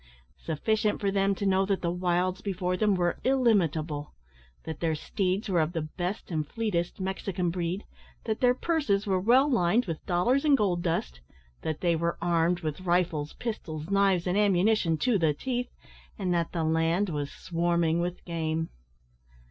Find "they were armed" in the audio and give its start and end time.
11.81-12.61